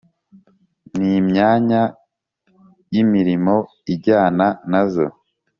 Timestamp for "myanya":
1.27-1.81